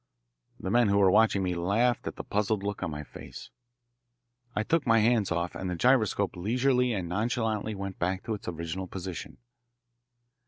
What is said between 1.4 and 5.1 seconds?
me laughed at the puzzled look on my face. I took my